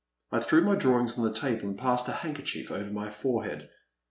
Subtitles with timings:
[0.31, 3.69] I threw my drawings on the table and passed a handkerchief over my forehead.